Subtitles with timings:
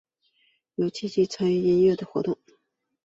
[0.77, 2.35] 有积极的参与音乐活动。